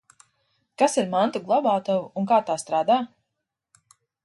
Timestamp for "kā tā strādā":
2.33-2.99